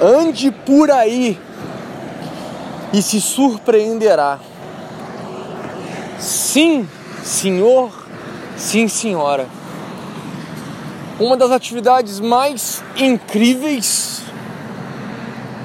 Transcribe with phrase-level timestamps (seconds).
[0.00, 1.38] Ande por aí
[2.92, 4.38] e se surpreenderá.
[6.18, 6.88] Sim,
[7.24, 7.92] senhor,
[8.56, 9.46] sim, senhora.
[11.18, 14.22] Uma das atividades mais incríveis,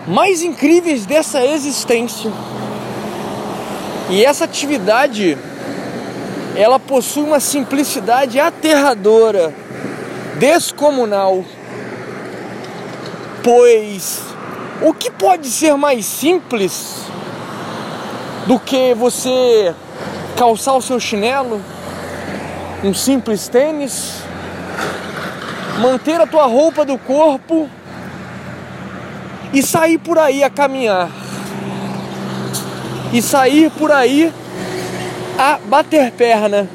[0.07, 2.31] mais incríveis dessa existência.
[4.09, 5.37] E essa atividade,
[6.55, 9.53] ela possui uma simplicidade aterradora,
[10.39, 11.43] descomunal.
[13.43, 14.21] Pois
[14.81, 17.05] o que pode ser mais simples
[18.47, 19.73] do que você
[20.35, 21.61] calçar o seu chinelo,
[22.83, 24.23] um simples tênis,
[25.79, 27.69] manter a tua roupa do corpo
[29.53, 31.09] e sair por aí a caminhar.
[33.11, 34.33] E sair por aí
[35.37, 36.67] a bater perna.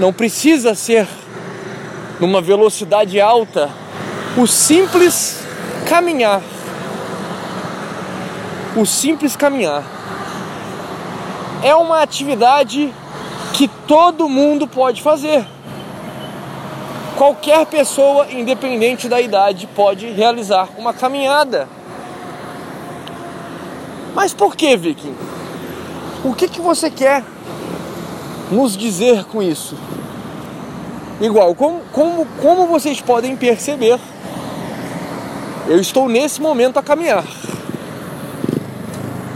[0.00, 1.06] Não precisa ser
[2.18, 3.70] numa velocidade alta.
[4.34, 5.44] O simples
[5.86, 6.40] caminhar.
[8.74, 9.84] O simples caminhar
[11.62, 12.90] é uma atividade
[13.52, 15.46] que todo mundo pode fazer.
[17.18, 21.68] Qualquer pessoa, independente da idade, pode realizar uma caminhada.
[24.14, 25.14] Mas por que, Viking?
[26.24, 27.22] O que, que você quer
[28.50, 29.76] nos dizer com isso?
[31.20, 34.00] Igual, como, como, como vocês podem perceber,
[35.72, 37.24] eu estou nesse momento a caminhar.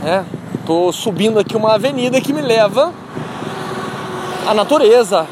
[0.04, 0.22] É,
[0.66, 2.92] Tô subindo aqui uma avenida que me leva
[4.46, 5.26] à natureza,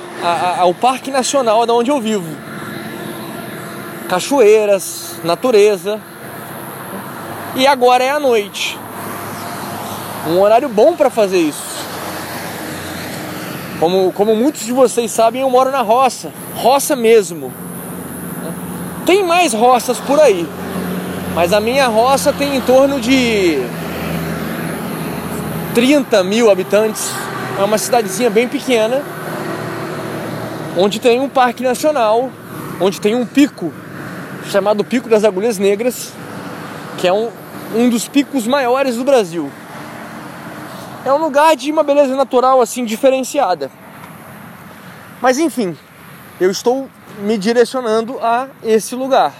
[0.58, 2.34] ao Parque Nacional da onde eu vivo.
[4.08, 6.00] Cachoeiras, natureza.
[7.54, 8.78] E agora é a noite.
[10.28, 11.84] Um horário bom para fazer isso.
[13.78, 17.52] Como, como muitos de vocês sabem, eu moro na roça, roça mesmo.
[19.04, 20.48] Tem mais roças por aí,
[21.34, 23.58] mas a minha roça tem em torno de
[25.74, 27.10] 30 mil habitantes.
[27.58, 29.02] É uma cidadezinha bem pequena,
[30.76, 32.30] onde tem um parque nacional,
[32.80, 33.72] onde tem um pico
[34.50, 36.12] chamado Pico das Agulhas Negras,
[36.98, 37.30] que é um,
[37.74, 39.50] um dos picos maiores do Brasil.
[41.04, 43.70] É um lugar de uma beleza natural assim diferenciada.
[45.20, 45.76] Mas enfim,
[46.40, 46.88] eu estou
[47.20, 49.32] me direcionando a esse lugar.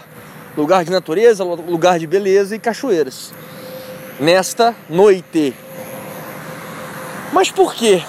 [0.56, 3.32] Lugar de natureza, lugar de beleza e cachoeiras.
[4.20, 5.54] Nesta noite.
[7.32, 8.02] Mas por quê?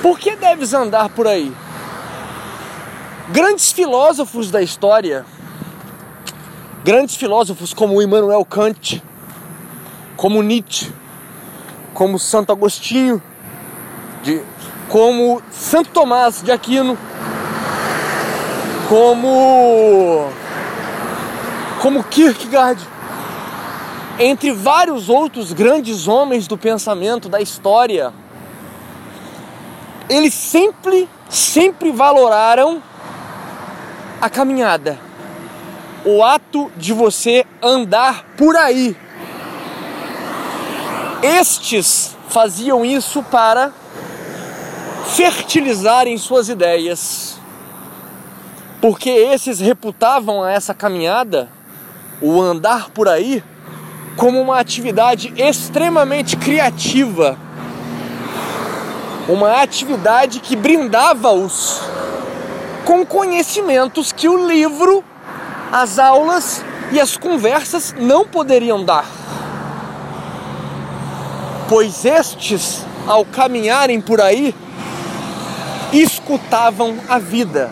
[0.00, 1.52] Por que deves andar por aí?
[3.30, 5.26] Grandes filósofos da história,
[6.82, 9.02] grandes filósofos como Immanuel Kant,
[10.16, 10.90] como Nietzsche,
[11.92, 13.20] como Santo Agostinho,
[14.22, 14.42] de,
[14.88, 16.96] como Santo Tomás de Aquino,
[18.88, 20.30] como
[21.88, 22.86] como Kierkegaard,
[24.18, 28.12] entre vários outros grandes homens do pensamento da história,
[30.06, 32.82] eles sempre, sempre valoraram
[34.20, 35.00] a caminhada,
[36.04, 38.94] o ato de você andar por aí.
[41.22, 43.72] Estes faziam isso para
[45.16, 47.40] fertilizarem suas ideias,
[48.78, 51.56] porque esses reputavam essa caminhada,
[52.20, 53.42] o andar por aí,
[54.16, 57.38] como uma atividade extremamente criativa,
[59.28, 61.80] uma atividade que brindava-os
[62.84, 65.04] com conhecimentos que o livro,
[65.70, 69.04] as aulas e as conversas não poderiam dar.
[71.68, 74.54] Pois estes, ao caminharem por aí,
[75.92, 77.70] escutavam a vida,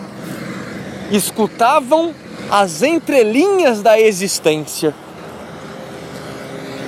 [1.11, 2.15] escutavam
[2.51, 4.95] as entrelinhas da existência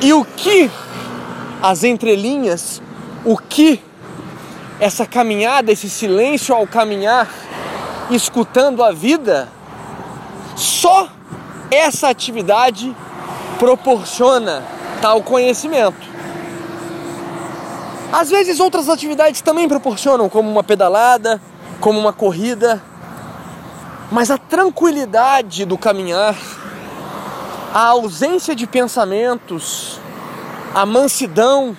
[0.01, 0.71] e o que
[1.61, 2.81] as entrelinhas,
[3.25, 3.83] o que
[4.79, 7.29] essa caminhada, esse silêncio ao caminhar,
[8.11, 9.49] escutando a vida,
[10.55, 11.09] só
[11.71, 12.95] essa atividade
[13.59, 14.63] proporciona
[15.03, 16.07] tal conhecimento.
[18.13, 21.41] Às vezes outras atividades também proporcionam, como uma pedalada,
[21.81, 22.83] como uma corrida,
[24.10, 26.34] mas a tranquilidade do caminhar,
[27.75, 30.01] a ausência de pensamentos,
[30.75, 31.77] a mansidão,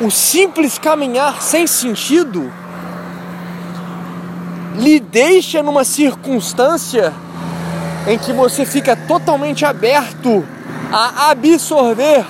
[0.00, 2.52] o simples caminhar sem sentido,
[4.76, 7.12] lhe deixa numa circunstância
[8.06, 10.46] em que você fica totalmente aberto
[10.92, 12.24] a absorver,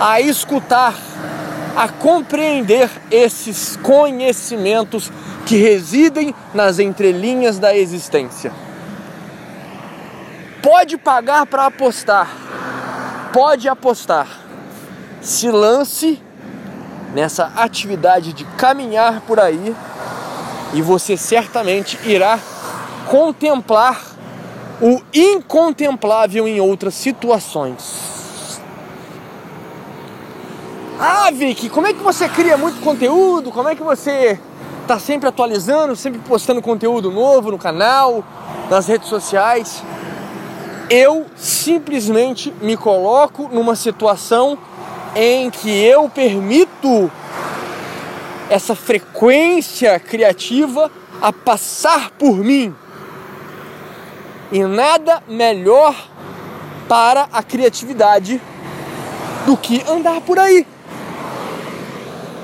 [0.00, 0.94] a escutar,
[1.76, 5.10] a compreender esses conhecimentos
[5.46, 8.52] que residem nas entrelinhas da existência.
[10.62, 12.28] pode pagar para apostar.
[13.32, 14.26] Pode apostar.
[15.20, 16.22] Se lance
[17.12, 19.76] nessa atividade de caminhar por aí
[20.72, 22.38] e você certamente irá
[23.08, 24.00] contemplar
[24.80, 28.14] o incontemplável em outras situações.
[30.98, 33.50] Ah, Vicky, como é que você cria muito conteúdo?
[33.50, 34.38] Como é que você
[34.86, 38.24] tá sempre atualizando, sempre postando conteúdo novo no canal,
[38.70, 39.82] nas redes sociais?
[40.90, 44.58] Eu simplesmente me coloco numa situação
[45.16, 47.10] em que eu permito
[48.50, 50.90] essa frequência criativa
[51.20, 52.74] a passar por mim.
[54.52, 55.94] E nada melhor
[56.86, 58.40] para a criatividade
[59.46, 60.66] do que andar por aí.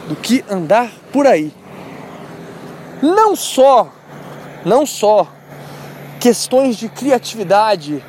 [0.08, 1.52] Do que andar por aí.
[3.02, 3.88] Não só,
[4.64, 5.26] não só
[6.18, 8.04] questões de criatividade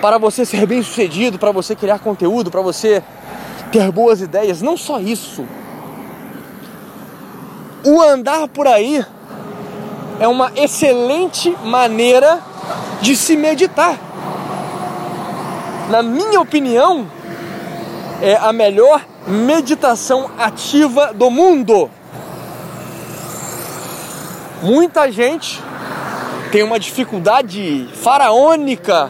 [0.00, 3.02] para você ser bem sucedido, para você criar conteúdo, para você
[3.70, 5.44] ter boas ideias, não só isso.
[7.84, 9.04] O andar por aí
[10.18, 12.40] é uma excelente maneira
[13.00, 13.98] de se meditar.
[15.90, 17.06] Na minha opinião,
[18.20, 21.90] é a melhor meditação ativa do mundo.
[24.66, 25.62] Muita gente
[26.50, 29.08] tem uma dificuldade faraônica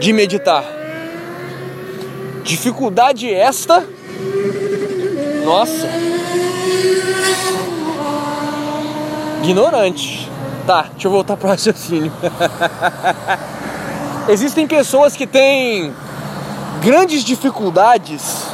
[0.00, 0.64] de meditar.
[2.42, 3.86] Dificuldade esta,
[5.44, 5.86] nossa,
[9.44, 10.28] ignorante.
[10.66, 12.12] Tá, deixa eu voltar para o raciocínio.
[14.28, 15.94] Existem pessoas que têm
[16.82, 18.44] grandes dificuldades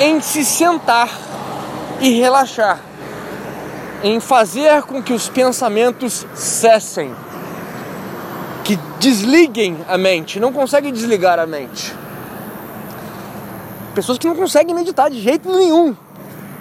[0.00, 1.10] em se sentar
[2.00, 2.80] e relaxar,
[4.04, 7.16] em fazer com que os pensamentos cessem,
[8.62, 11.96] que desliguem a mente, não conseguem desligar a mente.
[13.94, 15.96] Pessoas que não conseguem meditar de jeito nenhum.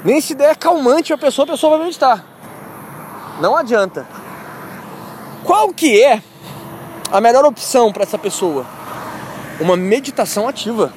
[0.05, 2.23] Nem se der calmante a pessoa, a pessoa vai meditar.
[3.41, 4.07] Não adianta.
[5.43, 6.23] Qual que é
[7.11, 8.65] a melhor opção para essa pessoa?
[9.59, 10.93] Uma meditação ativa.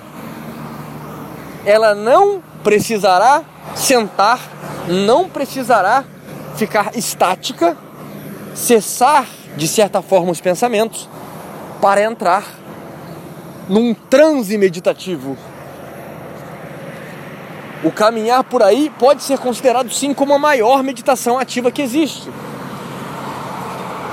[1.65, 3.43] Ela não precisará
[3.75, 4.39] sentar,
[4.87, 6.05] não precisará
[6.57, 7.77] ficar estática,
[8.55, 9.27] cessar
[9.57, 11.09] de certa forma os pensamentos
[11.81, 12.45] para entrar
[13.69, 15.37] num transe meditativo.
[17.85, 22.29] O caminhar por aí pode ser considerado sim como a maior meditação ativa que existe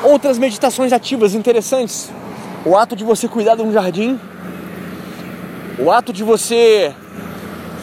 [0.04, 2.12] outras meditações ativas interessantes.
[2.66, 4.20] O ato de você cuidar de um jardim,
[5.80, 6.94] o ato de você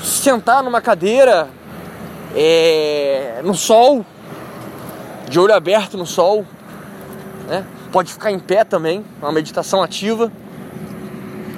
[0.03, 1.49] sentar numa cadeira
[2.37, 4.05] é, no sol,
[5.31, 6.45] de olho aberto no sol,
[7.47, 7.65] né?
[7.93, 10.31] pode ficar em pé também, uma meditação ativa.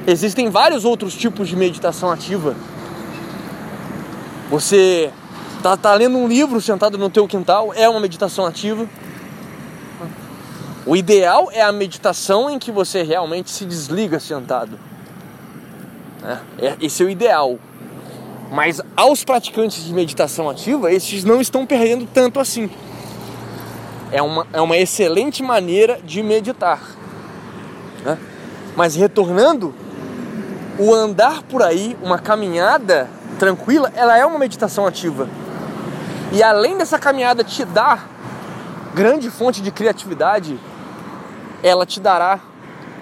[0.06, 2.54] Existem vários outros tipos de meditação ativa.
[4.50, 5.10] Você
[5.62, 8.86] tá, tá lendo um livro sentado no teu quintal, é uma meditação ativa.
[10.84, 14.78] O ideal é a meditação em que você realmente se desliga sentado.
[16.58, 17.58] É, esse é o ideal.
[18.50, 22.68] Mas aos praticantes de meditação ativa, esses não estão perdendo tanto assim.
[24.12, 26.80] É uma, é uma excelente maneira de meditar.
[28.04, 28.18] Né?
[28.76, 29.74] Mas retornando,
[30.78, 35.28] o andar por aí, uma caminhada tranquila, ela é uma meditação ativa.
[36.30, 38.08] E além dessa caminhada te dar
[38.94, 40.58] grande fonte de criatividade,
[41.62, 42.40] ela te dará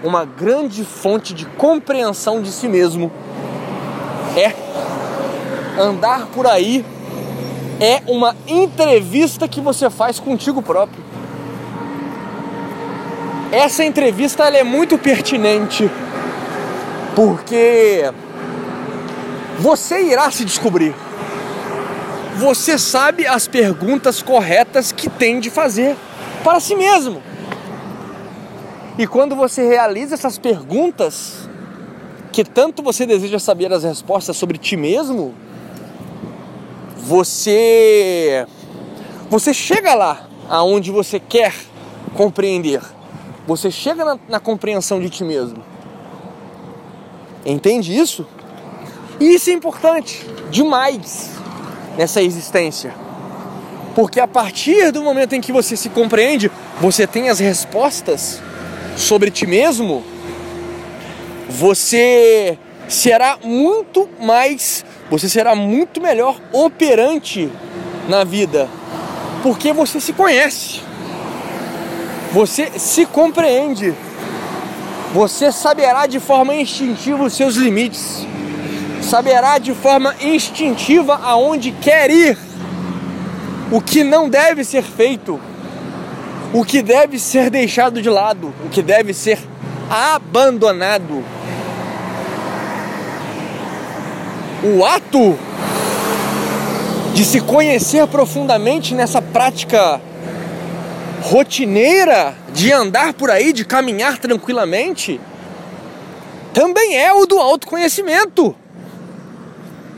[0.02, 3.10] uma grande fonte de compreensão de si mesmo.
[4.36, 4.54] É
[5.80, 6.84] andar por aí
[7.80, 11.02] é uma entrevista que você faz contigo próprio.
[13.50, 15.90] Essa entrevista ela é muito pertinente
[17.16, 18.12] porque
[19.58, 20.94] você irá se descobrir.
[22.36, 25.96] Você sabe as perguntas corretas que tem de fazer
[26.44, 27.22] para si mesmo.
[28.98, 31.48] E quando você realiza essas perguntas,
[32.32, 35.34] que tanto você deseja saber as respostas sobre ti mesmo,
[37.10, 38.46] você
[39.28, 41.52] você chega lá aonde você quer
[42.14, 42.80] compreender.
[43.48, 45.60] Você chega na, na compreensão de ti mesmo.
[47.44, 48.24] Entende isso?
[49.18, 51.30] E isso é importante demais
[51.98, 52.94] nessa existência.
[53.92, 56.48] Porque a partir do momento em que você se compreende,
[56.80, 58.40] você tem as respostas
[58.96, 60.04] sobre ti mesmo,
[61.48, 62.56] você
[62.88, 67.50] será muito mais, você será muito melhor operante
[68.08, 68.68] na vida,
[69.42, 70.80] porque você se conhece,
[72.32, 73.94] você se compreende.
[75.12, 78.24] Você saberá de forma instintiva os seus limites,
[79.02, 82.38] saberá de forma instintiva aonde quer ir,
[83.72, 85.40] o que não deve ser feito,
[86.52, 89.40] o que deve ser deixado de lado, o que deve ser
[89.90, 91.24] abandonado.
[94.62, 95.38] O ato
[97.14, 100.00] de se conhecer profundamente nessa prática
[101.22, 105.20] rotineira de andar por aí, de caminhar tranquilamente,
[106.52, 108.54] também é o do autoconhecimento.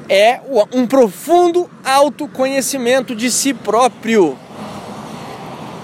[0.09, 0.40] É
[0.73, 4.38] um profundo autoconhecimento de si próprio.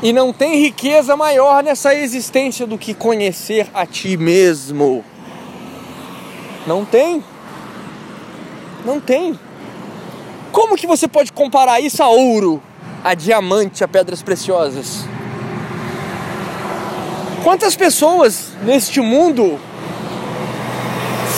[0.02, 5.04] E não tem riqueza maior nessa existência do que conhecer a ti mesmo.
[6.66, 7.24] Não tem.
[8.84, 9.38] Não tem.
[10.52, 12.62] Como que você pode comparar isso a ouro,
[13.04, 15.04] a diamante, a pedras preciosas?
[17.42, 19.58] Quantas pessoas neste mundo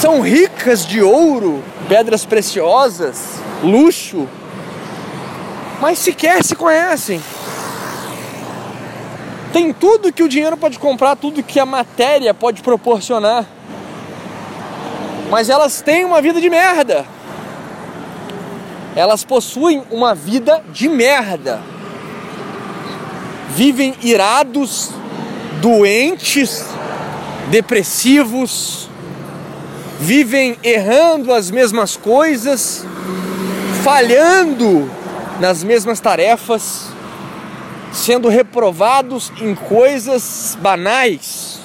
[0.01, 4.27] são ricas de ouro, pedras preciosas, luxo,
[5.81, 7.21] mas sequer se conhecem?
[9.53, 13.45] Tem tudo que o dinheiro pode comprar, tudo que a matéria pode proporcionar,
[15.31, 17.05] mas elas têm uma vida de merda.
[18.95, 21.61] Elas possuem uma vida de merda.
[23.51, 24.91] Vivem irados,
[25.61, 26.65] doentes,
[27.51, 28.89] depressivos,
[29.99, 32.85] vivem errando as mesmas coisas,
[33.83, 34.91] falhando
[35.41, 36.89] nas mesmas tarefas,
[37.93, 41.59] sendo reprovados em coisas banais,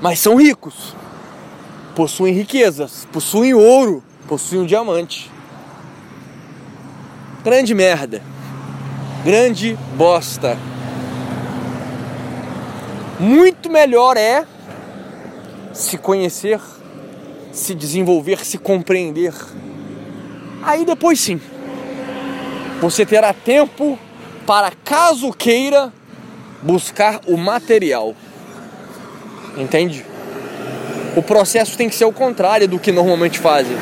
[0.00, 0.94] mas são ricos,
[1.94, 5.30] possuem riquezas, possuem ouro, possuem um diamante.
[7.48, 8.20] Grande merda,
[9.24, 10.58] grande bosta.
[13.18, 14.44] Muito melhor é
[15.72, 16.60] se conhecer,
[17.50, 19.32] se desenvolver, se compreender.
[20.62, 21.40] Aí depois sim,
[22.82, 23.98] você terá tempo
[24.46, 25.90] para, caso queira,
[26.60, 28.14] buscar o material.
[29.56, 30.04] Entende?
[31.16, 33.78] O processo tem que ser o contrário do que normalmente fazem.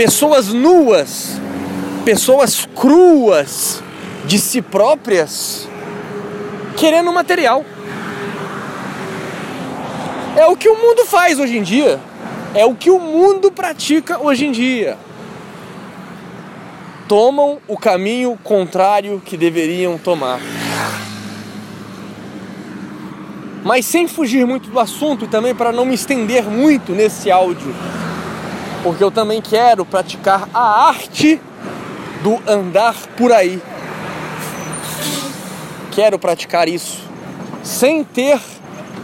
[0.00, 1.38] Pessoas nuas,
[2.06, 3.82] pessoas cruas
[4.24, 5.68] de si próprias,
[6.78, 7.62] querendo material.
[10.34, 12.00] É o que o mundo faz hoje em dia.
[12.54, 14.96] É o que o mundo pratica hoje em dia.
[17.06, 20.40] Tomam o caminho contrário que deveriam tomar.
[23.62, 27.74] Mas sem fugir muito do assunto e também para não me estender muito nesse áudio,
[28.82, 31.40] porque eu também quero praticar a arte
[32.22, 33.60] do andar por aí
[36.00, 37.02] quero praticar isso
[37.62, 38.40] sem ter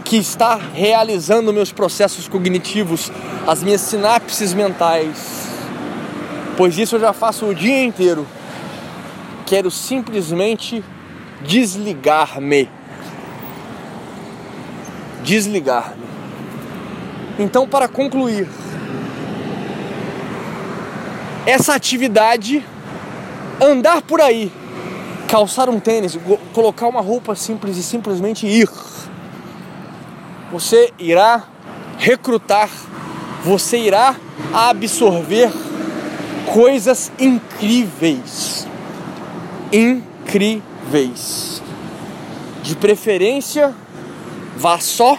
[0.03, 3.11] que estar realizando meus processos cognitivos,
[3.45, 5.47] as minhas sinapses mentais,
[6.55, 8.25] pois isso eu já faço o dia inteiro.
[9.45, 10.83] Quero simplesmente
[11.41, 12.69] desligar-me.
[15.23, 16.07] Desligar-me.
[17.37, 18.47] Então, para concluir,
[21.47, 22.61] essa atividade,
[23.61, 24.51] andar por aí,
[25.29, 26.19] calçar um tênis,
[26.53, 28.69] colocar uma roupa simples e simplesmente ir.
[30.51, 31.45] Você irá
[31.97, 32.69] recrutar,
[33.45, 34.17] você irá
[34.53, 35.49] absorver
[36.53, 38.67] coisas incríveis.
[39.71, 41.61] Incríveis.
[42.61, 43.73] De preferência,
[44.57, 45.17] vá só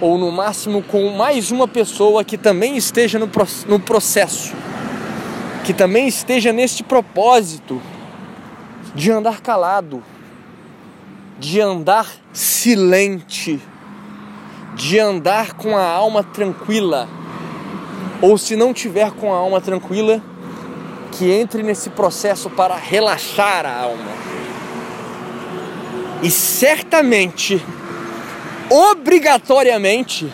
[0.00, 3.30] ou no máximo com mais uma pessoa que também esteja no,
[3.68, 4.54] no processo,
[5.68, 7.78] que também esteja neste propósito
[8.94, 10.02] de andar calado,
[11.38, 13.60] de andar silente,
[14.74, 17.06] de andar com a alma tranquila.
[18.22, 20.22] Ou se não tiver com a alma tranquila,
[21.12, 24.10] que entre nesse processo para relaxar a alma.
[26.22, 27.62] E certamente,
[28.70, 30.32] obrigatoriamente,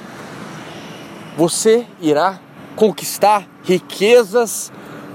[1.37, 2.39] você irá
[2.77, 4.71] conquistar riquezas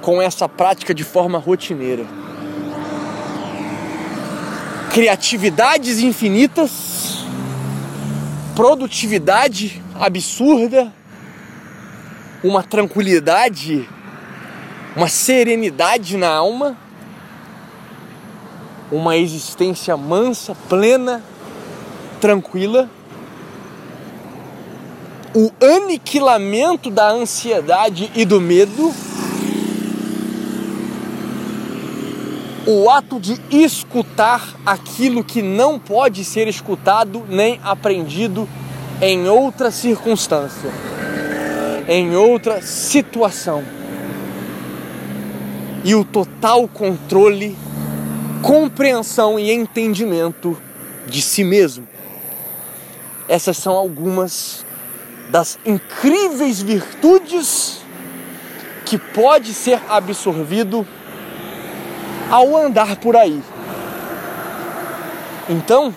[0.10, 2.04] com essa prática de forma rotineira.
[4.92, 7.24] Criatividades infinitas,
[8.56, 10.92] produtividade absurda,
[12.44, 13.88] uma tranquilidade,
[14.96, 16.76] uma serenidade na alma,
[18.92, 21.24] uma existência mansa, plena,
[22.20, 22.90] tranquila,
[25.36, 28.92] o aniquilamento da ansiedade e do medo
[32.72, 38.48] o ato de escutar aquilo que não pode ser escutado nem aprendido
[39.02, 40.70] em outra circunstância,
[41.88, 43.64] em outra situação.
[45.84, 47.58] E o total controle,
[48.44, 50.56] compreensão e entendimento
[51.08, 51.88] de si mesmo.
[53.28, 54.64] Essas são algumas
[55.32, 57.80] das incríveis virtudes
[58.86, 60.86] que pode ser absorvido
[62.30, 63.42] ao andar por aí.
[65.50, 65.94] Então,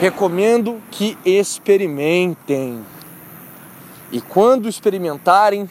[0.00, 2.84] recomendo que experimentem.
[4.10, 5.68] E quando experimentarem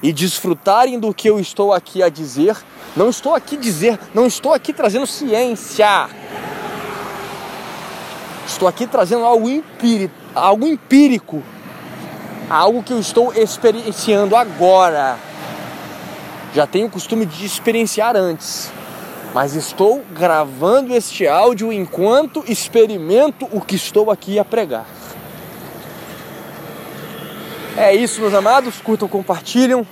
[0.00, 2.56] e desfrutarem do que eu estou aqui a dizer,
[2.96, 6.08] não estou aqui dizer, não estou aqui trazendo ciência.
[8.46, 11.42] Estou aqui trazendo algo empírico, algo empírico,
[12.48, 15.18] algo que eu estou experienciando agora.
[16.54, 18.70] Já tenho o costume de experienciar antes
[19.34, 24.86] mas estou gravando este áudio enquanto experimento o que estou aqui a pregar.
[27.76, 28.80] É isso, meus amados.
[28.80, 29.84] Curtam, compartilham.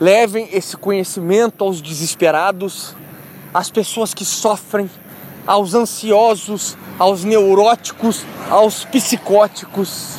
[0.00, 2.96] Levem esse conhecimento aos desesperados,
[3.52, 4.90] às pessoas que sofrem,
[5.46, 10.14] aos ansiosos, aos neuróticos, aos psicóticos.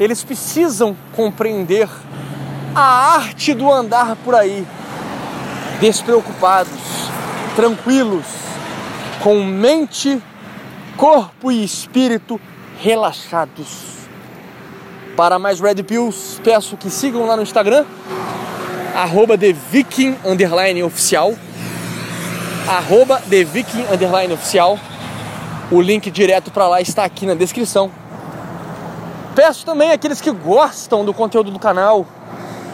[0.00, 1.88] Eles precisam compreender
[2.74, 4.66] a arte do andar por aí,
[5.80, 7.01] despreocupados,
[7.54, 8.24] tranquilos,
[9.22, 10.20] com mente,
[10.96, 12.40] corpo e espírito
[12.80, 13.92] relaxados.
[15.16, 17.84] Para mais Red Pills, peço que sigam lá no Instagram,
[18.94, 20.16] arroba TheViking
[20.84, 21.34] oficial,
[22.66, 23.84] arroba TheViking
[24.32, 24.78] oficial.
[25.70, 27.90] O link direto para lá está aqui na descrição.
[29.34, 32.06] Peço também àqueles que gostam do conteúdo do canal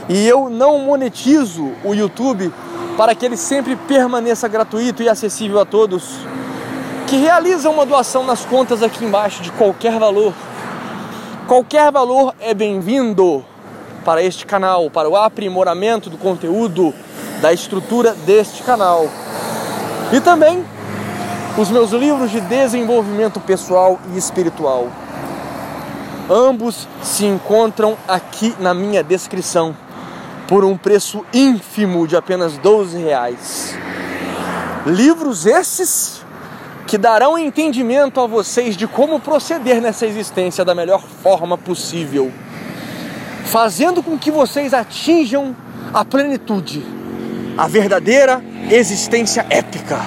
[0.08, 2.52] e eu não monetizo o YouTube
[2.98, 6.16] para que ele sempre permaneça gratuito e acessível a todos,
[7.06, 10.34] que realiza uma doação nas contas aqui embaixo de qualquer valor.
[11.46, 13.44] Qualquer valor é bem-vindo
[14.04, 16.92] para este canal, para o aprimoramento do conteúdo,
[17.40, 19.06] da estrutura deste canal.
[20.12, 20.64] E também
[21.56, 24.88] os meus livros de desenvolvimento pessoal e espiritual.
[26.28, 29.76] Ambos se encontram aqui na minha descrição
[30.48, 33.76] por um preço ínfimo de apenas 12 reais.
[34.86, 36.22] Livros esses
[36.86, 42.32] que darão entendimento a vocês de como proceder nessa existência da melhor forma possível,
[43.44, 45.54] fazendo com que vocês atinjam
[45.92, 46.82] a plenitude,
[47.58, 50.00] a verdadeira existência épica.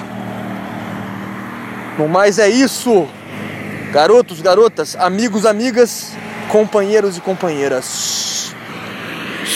[1.96, 3.06] No mais é isso,
[3.92, 6.14] garotos, garotas, amigos, amigas,
[6.50, 8.41] companheiros e companheiras.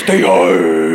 [0.06, 0.85] Stay home.